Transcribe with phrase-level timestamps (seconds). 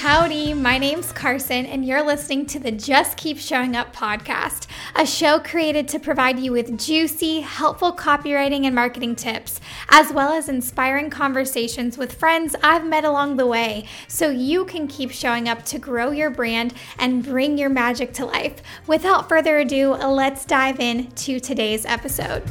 [0.00, 5.04] Howdy, my name's Karsen, and you're listening to the Just Keep Showing Up podcast, a
[5.04, 9.60] show created to provide you with juicy, helpful copywriting and marketing tips,
[9.90, 14.88] as well as inspiring conversations with friends I've met along the way, so you can
[14.88, 18.62] keep showing up to grow your brand and bring your magic to life.
[18.86, 22.42] Without further ado, let's dive into today's episode.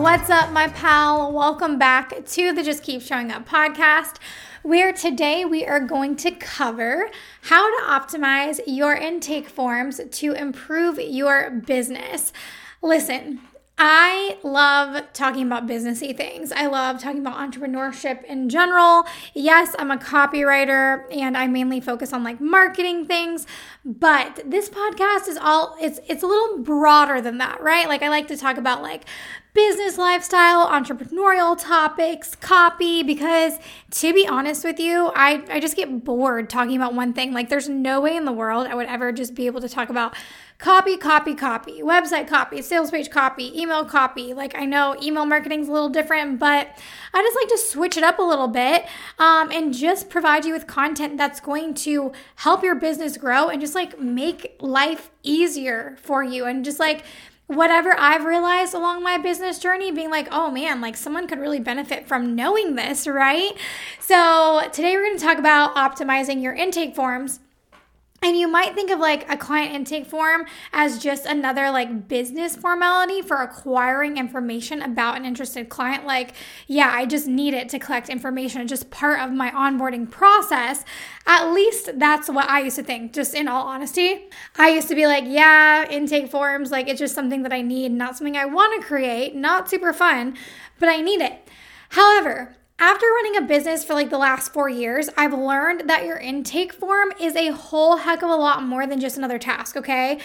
[0.00, 1.30] What's up, my pal?
[1.30, 4.16] Welcome back to the Just Keep Showing Up podcast,
[4.62, 7.10] where today we are going to cover
[7.42, 12.32] how to optimize your intake forms to improve your business.
[12.80, 13.40] Listen,
[13.82, 16.52] I love talking about businessy things.
[16.52, 19.06] I love talking about entrepreneurship in general.
[19.32, 23.46] Yes, I'm a copywriter and I mainly focus on like marketing things,
[23.82, 27.88] but this podcast is all it's it's a little broader than that, right?
[27.88, 29.06] Like I like to talk about like
[29.52, 33.58] business lifestyle, entrepreneurial topics, copy, because
[33.90, 37.32] to be honest with you, I, I just get bored talking about one thing.
[37.32, 39.88] Like, there's no way in the world I would ever just be able to talk
[39.88, 40.14] about
[40.58, 44.34] copy, copy, copy, website copy, sales page copy, email copy.
[44.34, 46.68] Like, I know email marketing is a little different, but
[47.12, 48.86] I just like to switch it up a little bit
[49.18, 53.60] um, and just provide you with content that's going to help your business grow and
[53.60, 57.04] just like make life easier for you and just like
[57.50, 61.58] whatever I've realized along my business journey, being like, oh man, like someone could really
[61.58, 63.52] benefit from knowing this, right?
[63.98, 67.40] So today we're going to talk about optimizing your intake forms.
[68.22, 72.54] And you might think of like a client intake form as just another like business
[72.54, 76.04] formality for acquiring information about an interested client.
[76.04, 76.34] Like,
[76.66, 78.60] yeah, I just need it to collect information.
[78.60, 80.84] It's just part of my onboarding process.
[81.26, 84.28] At least that's what I used to think, just in all honesty.
[84.58, 87.92] I used to be like, yeah, intake forms, like it's just something that I need,
[87.92, 90.36] not something I want to create, not super fun,
[90.78, 91.48] but I need it.
[91.90, 96.16] However, after running a business for like the last four years, I've learned that your
[96.16, 100.18] intake form is a whole heck of a lot more than just another task, okay?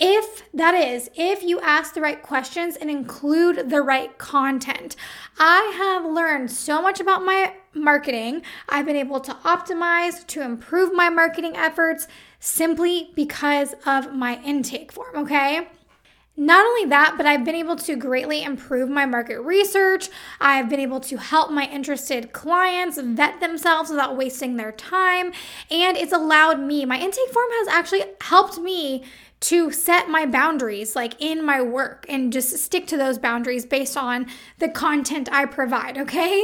[0.00, 4.96] If that is, if you ask the right questions and include the right content,
[5.38, 8.42] I have learned so much about my marketing.
[8.70, 12.08] I've been able to optimize, to improve my marketing efforts
[12.40, 15.68] simply because of my intake form, okay?
[16.40, 20.08] Not only that, but I've been able to greatly improve my market research.
[20.40, 25.32] I've been able to help my interested clients vet themselves without wasting their time.
[25.68, 29.02] And it's allowed me, my intake form has actually helped me
[29.40, 33.96] to set my boundaries like in my work and just stick to those boundaries based
[33.96, 34.26] on
[34.58, 35.96] the content I provide.
[35.96, 36.42] Okay.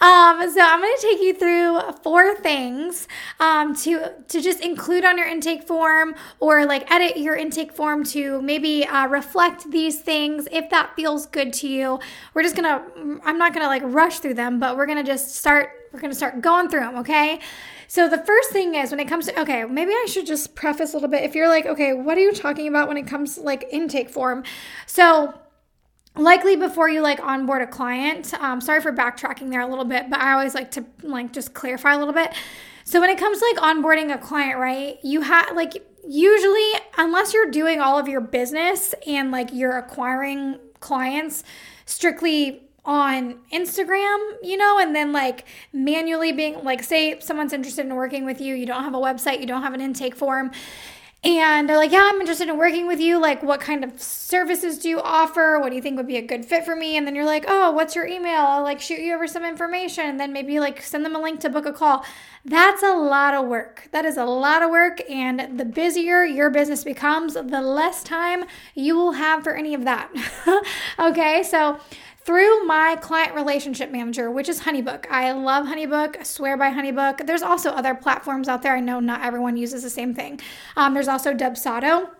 [0.00, 3.08] Um, so I'm to take you through four things
[3.40, 8.04] um, to, to just include on your intake form or like edit your intake form
[8.04, 11.98] to maybe uh, reflect these things if that feels good to you.
[12.34, 15.70] We're just to, I'm not to like rush through them, but we're to just start,
[15.92, 16.96] we're to start going through them.
[16.98, 17.40] Okay.
[17.88, 20.92] So the first thing is when it comes to okay, maybe I should just preface
[20.92, 21.22] a little bit.
[21.22, 24.10] If you're like, okay, what are you talking about when it comes to like intake
[24.10, 24.44] form?
[24.86, 25.34] So
[26.16, 30.08] likely before you like onboard a client um, sorry for backtracking there a little bit
[30.08, 32.32] but i always like to like just clarify a little bit
[32.84, 35.74] so when it comes to like onboarding a client right you have like
[36.08, 41.44] usually unless you're doing all of your business and like you're acquiring clients
[41.84, 47.94] strictly on Instagram, you know, and then like manually being like, say someone's interested in
[47.94, 50.52] working with you, you don't have a website, you don't have an intake form,
[51.26, 53.18] and they're like, Yeah, I'm interested in working with you.
[53.20, 55.58] Like, what kind of services do you offer?
[55.58, 56.96] What do you think would be a good fit for me?
[56.96, 58.42] And then you're like, Oh, what's your email?
[58.42, 60.04] I'll like shoot you over some information.
[60.04, 62.04] And then maybe like send them a link to book a call.
[62.44, 63.88] That's a lot of work.
[63.90, 65.02] That is a lot of work.
[65.10, 68.44] And the busier your business becomes, the less time
[68.76, 70.12] you will have for any of that.
[71.00, 71.42] okay.
[71.42, 71.80] So,
[72.26, 75.06] through my client relationship manager, which is Honeybook.
[75.08, 77.24] I love Honeybook, I swear by Honeybook.
[77.24, 78.74] There's also other platforms out there.
[78.74, 80.40] I know not everyone uses the same thing.
[80.76, 82.10] Um, there's also Dubsado.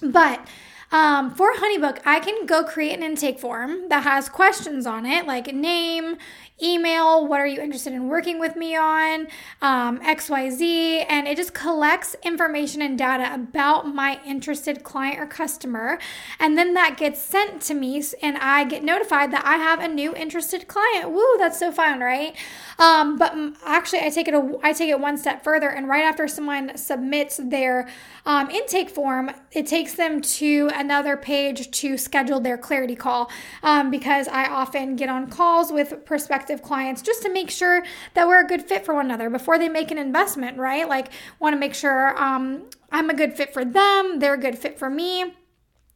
[0.00, 0.46] But
[0.90, 5.26] um, for Honeybook, I can go create an intake form that has questions on it,
[5.26, 6.16] like name,
[6.62, 9.28] email, what are you interested in working with me on,
[9.62, 15.98] um, XYZ, and it just collects information and data about my interested client or customer.
[16.38, 19.88] And then that gets sent to me, and I get notified that I have a
[19.88, 21.10] new interested client.
[21.10, 22.34] Woo, that's so fun, right?
[22.80, 23.36] Um, but
[23.66, 26.76] actually, I take it a, I take it one step further, and right after someone
[26.78, 27.88] submits their
[28.24, 33.30] um, intake form, it takes them to another page to schedule their clarity call
[33.62, 37.84] um, because I often get on calls with prospective clients just to make sure
[38.14, 40.88] that we're a good fit for one another before they make an investment, right?
[40.88, 44.58] Like, want to make sure um, I'm a good fit for them, they're a good
[44.58, 45.34] fit for me.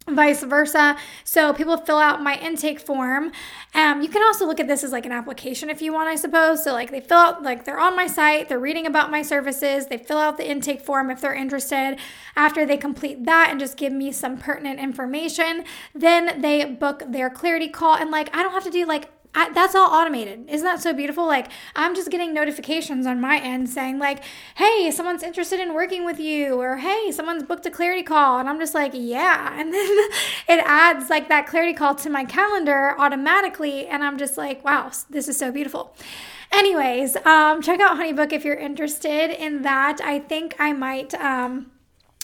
[0.09, 0.97] Vice versa.
[1.25, 3.33] So people fill out my intake form.
[3.75, 6.17] Um, you can also look at this as like an application if you want, I
[6.17, 6.63] suppose.
[6.63, 9.87] So like they fill out, like they're on my site, they're reading about my services,
[9.87, 11.97] they fill out the intake form if they're interested.
[12.37, 15.65] After they complete that and just give me some pertinent information,
[15.95, 17.97] then they book their clarity call.
[17.97, 20.49] And like I don't have to do like I, that's all automated.
[20.49, 21.27] Isn't that so beautiful?
[21.27, 24.23] Like I'm just getting notifications on my end saying like,
[24.57, 28.49] "Hey, someone's interested in working with you," or "Hey, someone's booked a clarity call," and
[28.49, 29.89] I'm just like, "Yeah," and then
[30.49, 34.91] it adds like that clarity call to my calendar automatically, and I'm just like, "Wow,
[35.11, 35.95] this is so beautiful."
[36.53, 40.01] Anyways, um, check out HoneyBook if you're interested in that.
[40.01, 41.13] I think I might.
[41.15, 41.73] Um,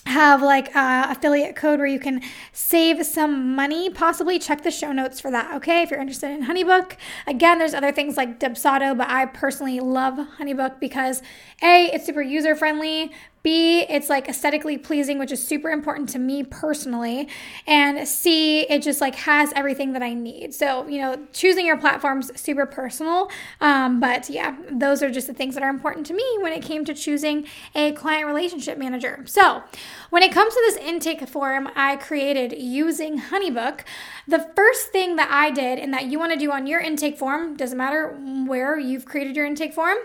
[0.05, 2.21] have like a affiliate code where you can
[2.51, 3.89] save some money.
[3.89, 6.93] Possibly check the show notes for that okay if you're interested in honeybook.
[7.27, 11.21] Again there's other things like dubsado but i personally love honeybook because
[11.61, 13.11] a it's super user friendly
[13.43, 17.27] B, it's like aesthetically pleasing, which is super important to me personally.
[17.65, 20.53] And C, it just like has everything that I need.
[20.53, 23.31] So, you know, choosing your platform's super personal.
[23.59, 26.61] Um, but yeah, those are just the things that are important to me when it
[26.61, 29.23] came to choosing a client relationship manager.
[29.25, 29.63] So,
[30.11, 33.81] when it comes to this intake form I created using Honeybook,
[34.27, 37.17] the first thing that I did and that you want to do on your intake
[37.17, 38.09] form, doesn't matter
[38.45, 39.97] where you've created your intake form,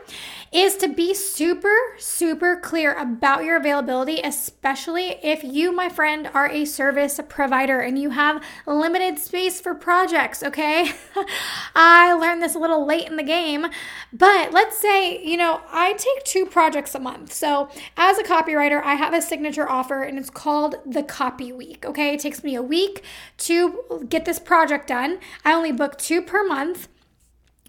[0.52, 6.48] is to be super, super clear about your availability, especially if you, my friend, are
[6.48, 10.92] a service provider and you have limited space for projects, okay?
[11.74, 13.66] I learned this a little late in the game,
[14.12, 17.32] but let's say, you know, I take two projects a month.
[17.32, 21.84] So as a copywriter, I have a signature offer and it's called the Copy Week,
[21.84, 22.14] okay?
[22.14, 23.02] It takes me a week
[23.38, 25.18] to get this project done.
[25.44, 26.86] I only book two per month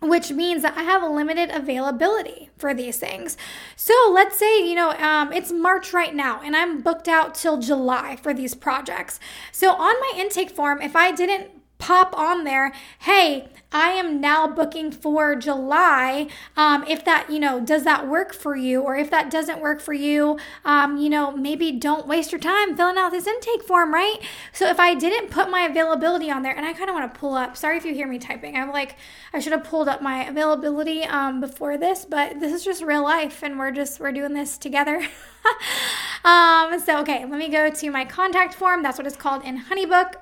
[0.01, 3.37] which means that I have a limited availability for these things.
[3.75, 7.59] So let's say, you know, um, it's March right now and I'm booked out till
[7.59, 9.19] July for these projects.
[9.51, 14.47] So on my intake form, if I didn't pop on there, hey, I am now
[14.47, 16.27] booking for July.
[16.55, 18.81] Um, if that, you know, does that work for you?
[18.81, 22.77] Or if that doesn't work for you, um, you know, maybe don't waste your time
[22.77, 24.17] filling out this intake form, right?
[24.53, 27.19] So if I didn't put my availability on there, and I kind of want to
[27.19, 28.55] pull up, sorry if you hear me typing.
[28.55, 28.95] I'm like,
[29.33, 33.03] I should have pulled up my availability um, before this, but this is just real
[33.03, 34.95] life and we're just, we're doing this together.
[36.23, 38.81] um, so, okay, let me go to my contact form.
[38.81, 40.15] That's what it's called in Honeybook.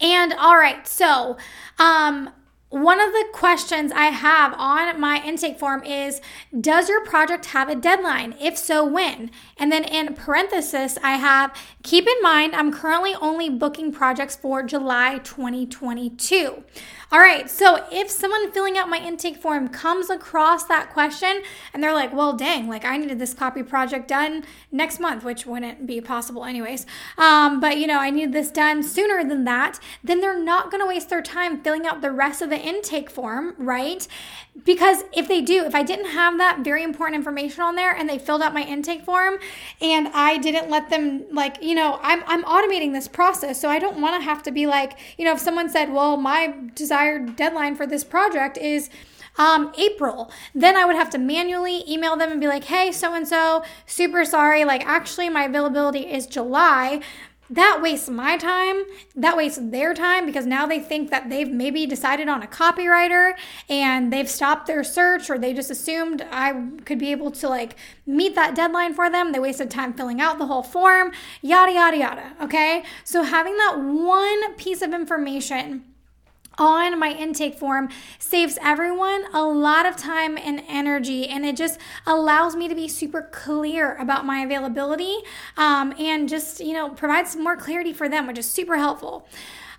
[0.00, 1.36] And all right, so
[1.78, 2.30] um,
[2.82, 6.20] one of the questions I have on my intake form is
[6.58, 8.34] Does your project have a deadline?
[8.40, 9.30] If so, when?
[9.56, 11.56] And then in parenthesis, I have
[11.86, 16.64] Keep in mind, I'm currently only booking projects for July 2022.
[17.12, 21.42] All right, so if someone filling out my intake form comes across that question
[21.72, 25.46] and they're like, well, dang, like I needed this copy project done next month, which
[25.46, 26.84] wouldn't be possible anyways,
[27.16, 30.88] um, but you know, I need this done sooner than that, then they're not gonna
[30.88, 34.06] waste their time filling out the rest of the intake form, right?
[34.64, 38.08] Because if they do, if I didn't have that very important information on there and
[38.08, 39.38] they filled out my intake form
[39.80, 43.78] and I didn't let them, like, you know, I'm, I'm automating this process, so I
[43.78, 47.76] don't wanna have to be like, you know, if someone said, well, my desired deadline
[47.76, 48.90] for this project is
[49.38, 50.30] um, April.
[50.54, 53.62] Then I would have to manually email them and be like, hey, so and so,
[53.86, 54.64] super sorry.
[54.64, 57.00] Like, actually, my availability is July.
[57.50, 58.84] That wastes my time.
[59.14, 63.34] That wastes their time because now they think that they've maybe decided on a copywriter
[63.68, 67.76] and they've stopped their search or they just assumed I could be able to like
[68.06, 69.32] meet that deadline for them.
[69.32, 72.32] They wasted time filling out the whole form, yada, yada, yada.
[72.40, 72.84] Okay.
[73.04, 75.84] So having that one piece of information
[76.58, 81.78] on my intake form saves everyone a lot of time and energy and it just
[82.06, 85.18] allows me to be super clear about my availability
[85.56, 89.26] um, and just you know provides more clarity for them which is super helpful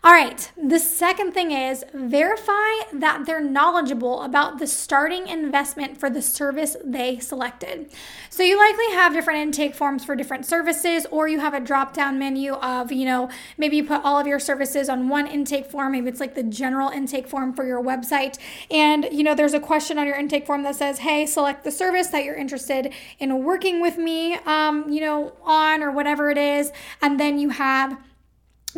[0.04, 2.54] all right, the second thing is verify
[2.94, 7.89] that they're knowledgeable about the starting investment for the service they selected.
[8.30, 11.94] So you likely have different intake forms for different services, or you have a drop
[11.94, 15.66] down menu of, you know, maybe you put all of your services on one intake
[15.66, 15.94] form.
[15.94, 18.38] Maybe it's like the general intake form for your website.
[18.70, 21.72] And, you know, there's a question on your intake form that says, hey, select the
[21.72, 26.38] service that you're interested in working with me, um, you know, on or whatever it
[26.38, 26.72] is.
[27.01, 27.98] And then you have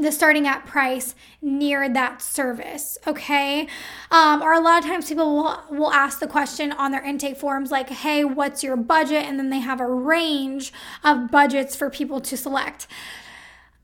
[0.01, 3.67] the starting at price near that service okay?
[4.11, 7.37] Um, or a lot of times people will, will ask the question on their intake
[7.37, 9.23] forms like hey what's your budget?
[9.25, 12.87] And then they have a range of budgets for people to select.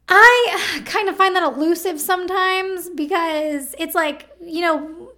[0.08, 5.12] I kind of find that elusive sometimes because it's like you know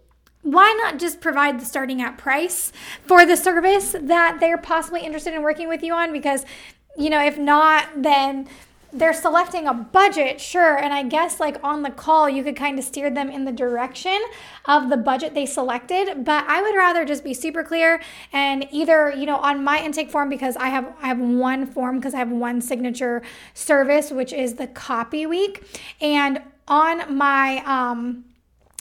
[0.43, 5.33] why not just provide the starting at price for the service that they're possibly interested
[5.33, 6.13] in working with you on?
[6.13, 6.45] Because
[6.97, 8.47] you know if not then
[8.93, 12.79] they're selecting a budget, sure, and I guess like on the call you could kind
[12.79, 14.17] of steer them in the direction
[14.65, 18.01] of the budget they selected, but I would rather just be super clear
[18.31, 21.97] and either, you know, on my intake form because I have I have one form
[21.97, 23.21] because I have one signature
[23.53, 25.63] service which is the copy week
[25.99, 28.25] and on my um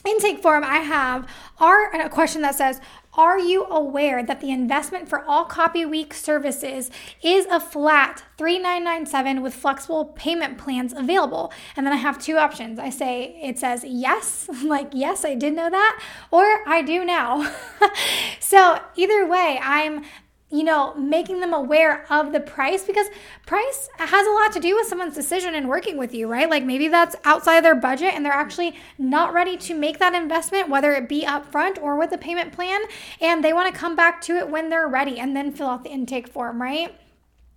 [0.06, 2.80] intake form I have are a question that says
[3.16, 6.90] are you aware that the investment for all Copy Week services
[7.22, 11.52] is a flat 3997 with flexible payment plans available?
[11.76, 12.78] And then I have two options.
[12.78, 17.50] I say it says yes, like yes, I did know that, or I do now.
[18.40, 20.04] so either way, I'm
[20.50, 23.08] you know, making them aware of the price because
[23.46, 26.48] price has a lot to do with someone's decision in working with you, right?
[26.48, 30.68] Like maybe that's outside their budget and they're actually not ready to make that investment,
[30.68, 32.80] whether it be upfront or with a payment plan,
[33.20, 35.82] and they want to come back to it when they're ready and then fill out
[35.82, 36.94] the intake form, right?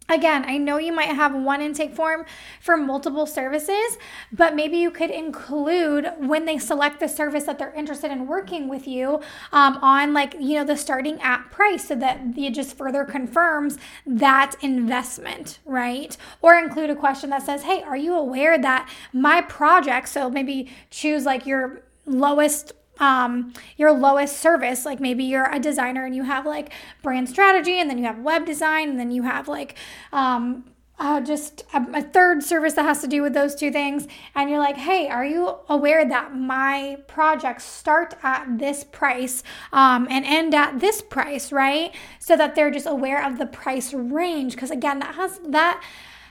[0.09, 2.25] Again, I know you might have one intake form
[2.59, 3.97] for multiple services,
[4.31, 8.67] but maybe you could include when they select the service that they're interested in working
[8.67, 12.75] with you um, on, like, you know, the starting at price so that it just
[12.75, 16.17] further confirms that investment, right?
[16.41, 20.71] Or include a question that says, hey, are you aware that my project, so maybe
[20.89, 24.85] choose like your lowest um, your lowest service.
[24.85, 28.19] Like maybe you're a designer and you have like brand strategy, and then you have
[28.19, 29.77] web design, and then you have like
[30.11, 30.65] um,
[30.99, 34.05] uh, just a, a, third service that has to do with those two things.
[34.35, 39.41] And you're like, hey, are you aware that my projects start at this price
[39.71, 41.95] um, and end at this price, right?
[42.19, 44.55] So that they're just aware of the price range.
[44.55, 45.81] Because again, that has that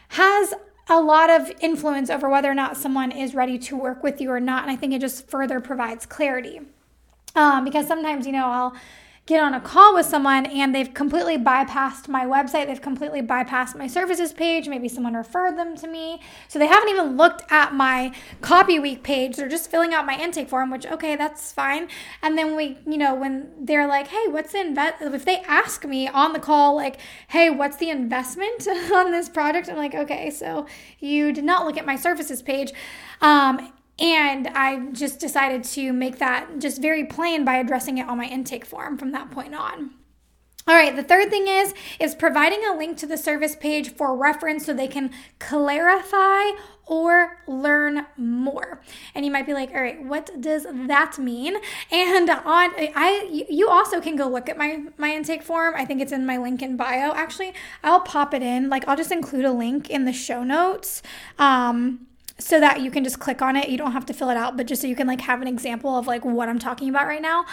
[0.08, 0.54] has
[0.88, 4.30] a lot of influence over whether or not someone is ready to work with you
[4.30, 4.62] or not.
[4.62, 6.60] And I think it just further provides clarity.
[7.34, 8.74] Um, because sometimes, you know, I'll
[9.28, 13.76] get on a call with someone and they've completely bypassed my website, they've completely bypassed
[13.76, 16.18] my services page, maybe someone referred them to me.
[16.48, 19.36] So they haven't even looked at my copy week page.
[19.36, 21.88] They're just filling out my intake form, which okay, that's fine.
[22.22, 25.84] And then we, you know, when they're like, "Hey, what's the invest if they ask
[25.84, 30.30] me on the call like, "Hey, what's the investment on this project?" I'm like, "Okay,
[30.30, 30.66] so
[31.00, 32.72] you did not look at my services page."
[33.20, 38.18] Um, and I just decided to make that just very plain by addressing it on
[38.18, 39.90] my intake form from that point on.
[40.68, 44.14] All right, the third thing is is providing a link to the service page for
[44.14, 46.50] reference so they can clarify
[46.84, 48.82] or learn more.
[49.14, 51.56] And you might be like, "All right, what does that mean?"
[51.90, 55.72] And on I you also can go look at my my intake form.
[55.74, 57.12] I think it's in my link in bio.
[57.14, 58.68] Actually, I'll pop it in.
[58.68, 61.02] Like I'll just include a link in the show notes.
[61.38, 62.07] Um
[62.38, 63.68] so that you can just click on it.
[63.68, 65.48] You don't have to fill it out, but just so you can like have an
[65.48, 67.44] example of like what I'm talking about right now.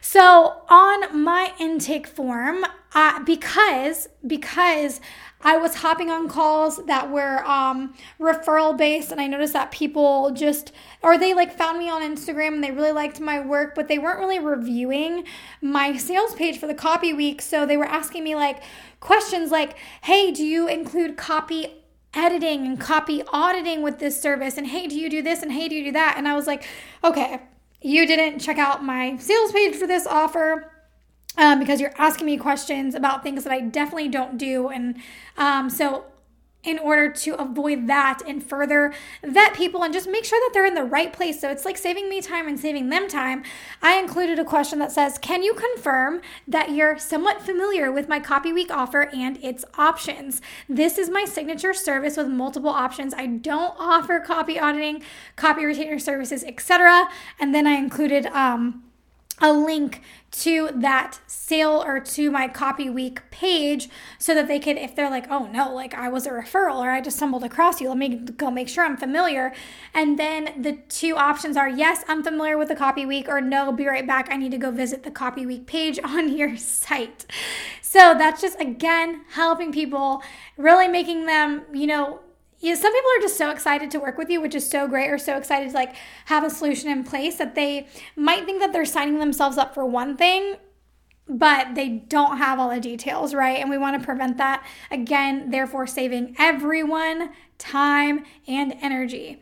[0.00, 5.00] So on my intake form, uh, because because
[5.42, 10.30] I was hopping on calls that were um, referral based, and I noticed that people
[10.32, 10.72] just
[11.02, 13.98] or they like found me on Instagram and they really liked my work, but they
[13.98, 15.24] weren't really reviewing
[15.60, 17.40] my sales page for the copy week.
[17.42, 18.62] So they were asking me like
[19.00, 21.81] questions like, "Hey, do you include copy
[22.14, 25.68] editing and copy auditing with this service and hey do you do this and hey
[25.68, 26.14] do you do that?
[26.16, 26.64] And i was like
[27.02, 27.40] okay
[27.80, 30.72] you didn't check out my sales page for this offer
[31.36, 34.68] um, because you're asking me questions about things that i definitely don't do.
[34.68, 34.96] And
[35.36, 36.04] um, so
[36.64, 40.66] in order to avoid that and further vet people and just make sure that they're
[40.66, 41.40] in the right place.
[41.40, 43.42] So it's like saving me time and saving them time.
[43.82, 48.20] I included a question that says, Can you confirm that you're somewhat familiar with my
[48.20, 50.40] Copy Week offer and its options?
[50.68, 53.12] This is my signature service with multiple options.
[53.14, 55.02] I don't offer copy auditing,
[55.36, 57.08] copy retainer services, etc.
[57.40, 58.84] And then I included um,
[59.42, 64.78] a link to that sale or to my copy week page so that they could
[64.78, 67.80] if they're like oh no like i was a referral or i just stumbled across
[67.80, 69.52] you let me go make sure i'm familiar.
[69.94, 73.72] And then the two options are yes i'm familiar with the copy week or no
[73.72, 77.26] be right back i need to go visit the copy week page on your site.
[77.82, 80.22] So that's just again helping people
[80.56, 82.20] really making them you know
[82.62, 85.10] yeah, some people are just so excited to work with you, which is so great,
[85.10, 88.72] or so excited to like have a solution in place that they might think that
[88.72, 90.54] they're signing themselves up for one thing,
[91.28, 93.58] but they don't have all the details, right?
[93.58, 99.40] And we want to prevent that again, therefore saving everyone time and energy.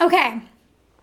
[0.00, 0.40] Okay.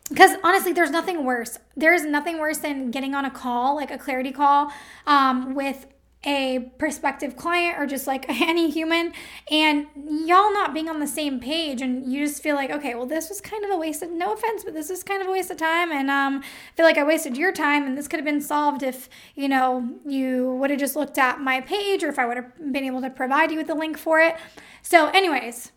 [0.10, 1.60] Because honestly, there's nothing worse.
[1.78, 4.72] There's nothing worse than getting on a call, like a clarity call,
[5.06, 5.86] um, with
[6.24, 9.12] a prospective client or just like any human
[9.50, 13.08] and y'all not being on the same page and you just feel like okay well
[13.08, 15.32] this was kind of a waste of no offense but this is kind of a
[15.32, 18.20] waste of time and um I feel like I wasted your time and this could
[18.20, 22.10] have been solved if you know you would have just looked at my page or
[22.10, 24.36] if I would have been able to provide you with the link for it
[24.84, 25.72] so anyways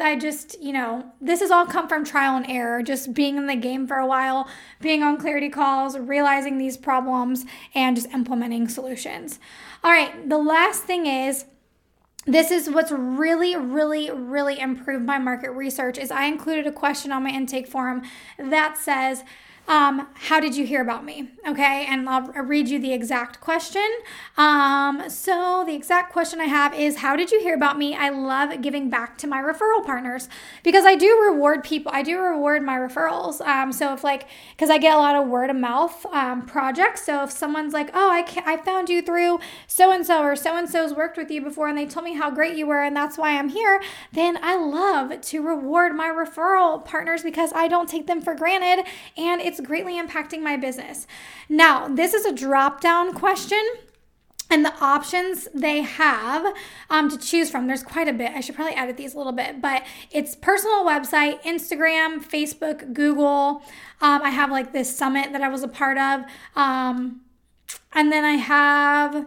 [0.00, 3.46] I just, you know, this has all come from trial and error, just being in
[3.46, 4.48] the game for a while,
[4.80, 9.38] being on clarity calls, realizing these problems, and just implementing solutions.
[9.84, 11.44] All right, the last thing is
[12.26, 17.12] this is what's really really really improved my market research is i included a question
[17.12, 18.00] on my intake form
[18.38, 19.22] that says
[19.66, 21.30] um, how did you hear about me?
[21.46, 23.86] Okay, and I'll read you the exact question.
[24.36, 27.94] Um, so, the exact question I have is How did you hear about me?
[27.94, 30.28] I love giving back to my referral partners
[30.62, 33.40] because I do reward people, I do reward my referrals.
[33.40, 37.06] Um, so, if like, because I get a lot of word of mouth um, projects.
[37.06, 40.56] So, if someone's like, Oh, I, I found you through so and so, or so
[40.56, 42.94] and so's worked with you before, and they told me how great you were, and
[42.94, 47.88] that's why I'm here, then I love to reward my referral partners because I don't
[47.88, 48.84] take them for granted
[49.16, 51.06] and it's it's greatly impacting my business.
[51.48, 53.62] Now, this is a drop down question.
[54.50, 56.54] And the options they have
[56.90, 58.32] um, to choose from, there's quite a bit.
[58.32, 63.62] I should probably edit these a little bit, but it's personal website, Instagram, Facebook, Google.
[64.02, 66.24] Um, I have like this summit that I was a part of.
[66.54, 67.22] Um,
[67.94, 69.26] and then I have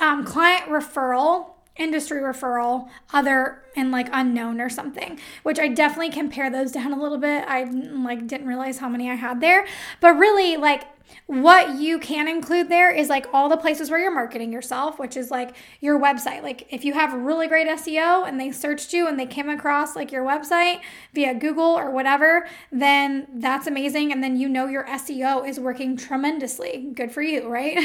[0.00, 6.50] um, client referral industry referral, other and like unknown or something, which I definitely compare
[6.50, 7.44] those down a little bit.
[7.46, 9.66] I like didn't realize how many I had there,
[10.00, 10.84] but really like
[11.26, 15.16] what you can include there is like all the places where you're marketing yourself, which
[15.16, 16.42] is like your website.
[16.42, 19.96] Like if you have really great SEO and they searched you and they came across
[19.96, 20.80] like your website
[21.14, 24.12] via Google or whatever, then that's amazing.
[24.12, 26.90] And then you know your SEO is working tremendously.
[26.94, 27.78] Good for you, right?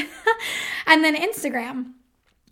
[0.86, 1.92] and then Instagram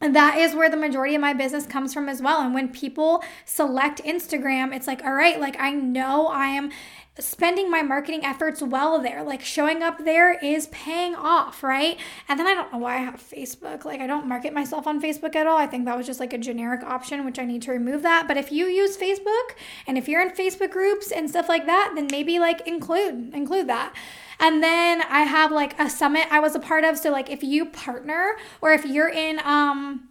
[0.00, 2.40] that is where the majority of my business comes from as well.
[2.42, 6.70] And when people select Instagram, it's like, all right, like I know I am
[7.18, 9.23] spending my marketing efforts well there.
[9.23, 11.99] Like showing up there is paying off, right?
[12.28, 13.85] And then I don't know why I have Facebook.
[13.85, 15.56] Like I don't market myself on Facebook at all.
[15.56, 18.28] I think that was just like a generic option, which I need to remove that.
[18.28, 19.54] But if you use Facebook
[19.87, 23.68] and if you're in Facebook groups and stuff like that, then maybe like include include
[23.68, 23.94] that.
[24.38, 26.98] And then I have like a summit I was a part of.
[26.98, 30.09] So like if you partner or if you're in um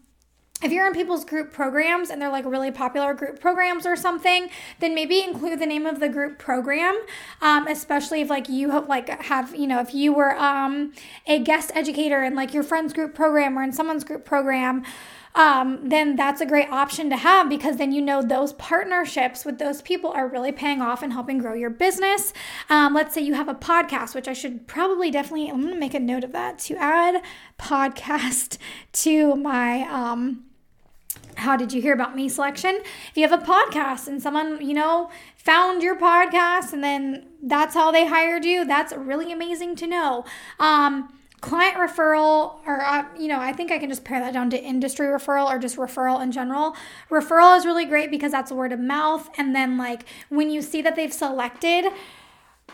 [0.63, 4.50] if you're in people's group programs and they're like really popular group programs or something
[4.80, 6.98] then maybe include the name of the group program
[7.41, 10.94] um, especially if like you have like have you know if you were um,
[11.28, 14.84] a guest educator in like your friend's group program or in someone's group program
[15.36, 19.60] um, then that's a great option to have because then you know those partnerships with
[19.60, 22.34] those people are really paying off and helping grow your business.
[22.69, 25.80] Um, let's say you have a podcast, which I should probably definitely, I'm going to
[25.80, 27.21] make a note of that to add
[27.60, 28.58] podcast
[28.93, 29.82] to my.
[29.82, 30.45] Um,
[31.36, 32.76] how did you hear about me selection?
[33.10, 37.74] If you have a podcast and someone, you know, found your podcast and then that's
[37.74, 40.24] how they hired you, that's really amazing to know.
[40.60, 41.14] Um,
[41.46, 44.60] client referral or uh, you know i think i can just pare that down to
[44.60, 46.76] industry referral or just referral in general.
[47.12, 50.82] Referral is really great because that's word of mouth and then like when you see
[50.82, 51.86] that they've selected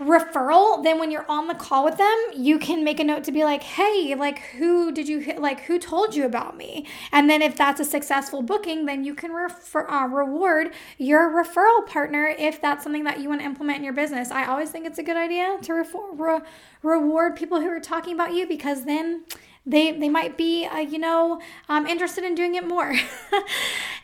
[0.02, 3.32] referral then when you're on the call with them you can make a note to
[3.32, 6.86] be like hey like who did you like who told you about me?
[7.12, 11.86] And then if that's a successful booking then you can refer, uh, reward your referral
[11.86, 14.32] partner if that's something that you want to implement in your business.
[14.32, 16.42] I always think it's a good idea to re- re-
[16.82, 19.24] reward people who are talking about you because then
[19.66, 22.94] they they might be uh, you know um, interested in doing it more.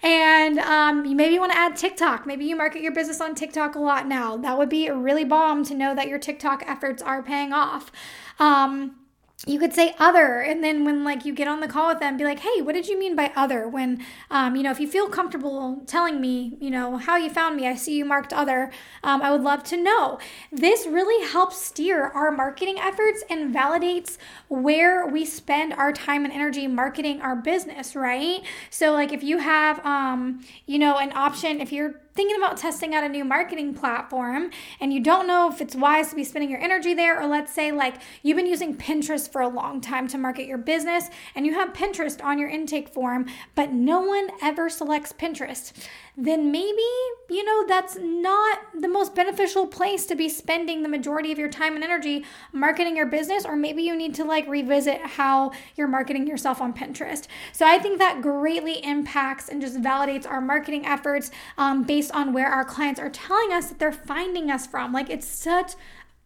[0.04, 2.26] And um, you maybe want to add tiktok.
[2.26, 4.38] Maybe you market your business on tiktok a lot now.
[4.38, 7.92] That would be really bomb to know that your tiktok efforts are paying off.
[8.40, 8.96] Um,
[9.46, 12.18] you could say other and then when like you get on the call with them
[12.18, 13.68] be like hey what did you mean by other?
[13.68, 17.56] When um, you know if you feel comfortable telling me you know how you found
[17.56, 17.68] me?
[17.68, 18.72] I see you marked other.
[19.04, 20.18] Um, i would love to know.
[20.52, 26.34] This really helps steer our marketing efforts and validates where we spend our time and
[26.34, 28.42] energy marketing our business right?
[28.72, 32.96] So like if you have um, you know an option if you're thinking about testing
[32.96, 34.50] out a new marketing platform
[34.82, 37.54] and you don't know if it's wise to be spending your energy there, or let's
[37.54, 41.46] say like you've been using Pinterest for a long time to market your business and
[41.46, 45.72] you have Pinterest on your intake form, but no one ever selects Pinterest
[46.20, 46.82] then maybe,
[47.30, 51.48] you know, that's not the most beneficial place to be spending the majority of your
[51.48, 55.88] time and energy marketing your business, or maybe you need to like revisit how you're
[55.88, 57.28] marketing yourself on Pinterest.
[57.54, 62.34] So I think that greatly impacts and just validates our marketing efforts um, based on
[62.34, 64.92] where our clients are telling us that they're finding us from.
[64.92, 65.74] Like it's such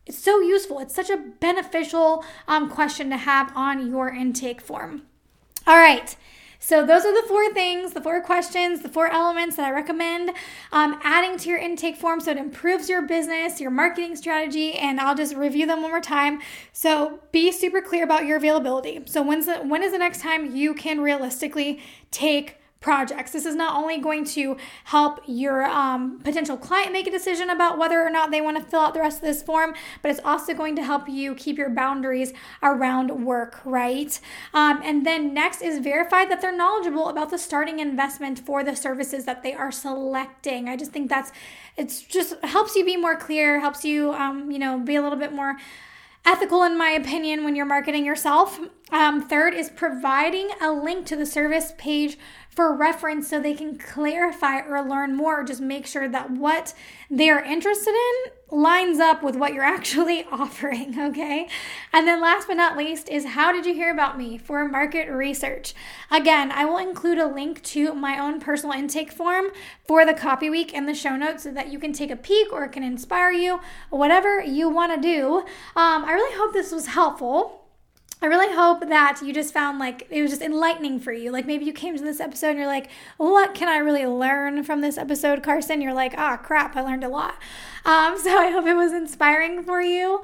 [0.06, 0.80] it's so useful.
[0.80, 5.04] It's such a beneficial um, question to have on your intake form.
[5.68, 6.16] All right.
[6.63, 10.30] So, those are the four things, the four questions, the four elements that I recommend
[10.71, 15.00] um, adding to your intake form so it improves your business, your marketing strategy, and
[15.00, 16.39] I'll just review them one more time.
[16.71, 19.02] So, be super clear about your availability.
[19.06, 23.32] So, when's the, when is the next time you can realistically take projects.
[23.32, 27.78] This is not only going to help your um, potential client make a decision about
[27.78, 30.20] whether or not they want to fill out the rest of this form, but it's
[30.26, 34.20] also going to help you keep your boundaries around work, right?
[34.54, 38.76] Um, and then next is verify that they're knowledgeable about the starting investment for the
[38.76, 40.67] services that they are selecting.
[40.67, 41.32] I just think that's
[41.78, 45.20] it's just helps you be more clear, helps you um, you know be a little
[45.20, 45.58] bit more
[46.26, 48.60] ethical, in my opinion, when you're marketing yourself.
[48.91, 52.17] Um, third is providing a link to the service page
[52.52, 55.40] for reference so they can clarify or learn more.
[55.40, 56.74] or Just make sure that what
[57.10, 61.48] they're interested in lines up with what you're actually offering, okay?
[61.94, 65.10] And then last but not least is how did you hear about me for market
[65.10, 65.74] research?
[66.12, 69.46] Again, I will include a link to my own personal intake form
[69.88, 72.52] for the copy week in the show notes so that you can take a peek
[72.52, 75.38] or it can inspire you, whatever you want to do.
[75.76, 77.61] Um, I really hope this was helpful.
[78.22, 81.32] I really hope that you just found like it was just enlightening for you.
[81.32, 84.64] Like maybe you came to this episode and you're like, what can I really learn
[84.64, 85.82] from this episode, Karsen?
[85.82, 87.36] You're like, ah, oh, crap, I learned a lot.
[87.84, 90.22] Um, so I hope it was inspiring for you.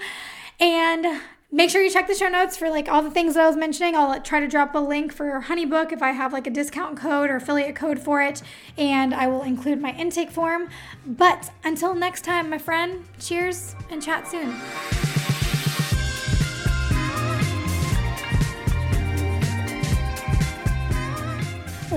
[0.60, 3.48] And make sure you check the show notes for like all the things that I
[3.48, 3.96] was mentioning.
[3.96, 7.32] I'll try to drop a link for Honeybook if I have like a discount code
[7.32, 8.44] or affiliate code for it,
[8.78, 10.70] and I will include my intake form.
[11.06, 14.56] But until next time, my friend, cheers and chat soon.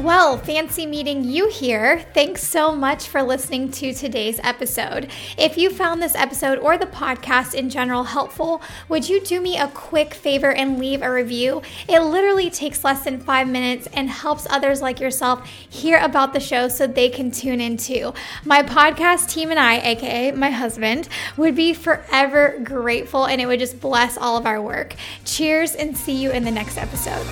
[0.00, 2.06] Well, fancy meeting you here.
[2.14, 5.10] Thanks so much for listening to today's episode.
[5.36, 9.58] If you found this episode or the podcast in general helpful, would you do me
[9.58, 11.60] a quick favor and leave a review?
[11.86, 16.40] It literally takes less than five minutes and helps others like yourself hear about the
[16.40, 18.14] show so they can tune in too.
[18.46, 23.60] My podcast team and I, aka my husband, would be forever grateful and it would
[23.60, 24.94] just bless all of our work.
[25.26, 27.26] Cheers and see you in the next episode.